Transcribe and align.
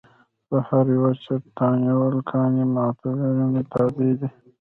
د 0.49 0.51
هر 0.67 0.85
یوه 0.95 1.11
چت 1.23 1.43
تعینول 1.57 2.13
مکاني 2.17 2.63
متغیرونو 2.75 3.61
تابع 3.73 4.11
دي. 4.19 4.29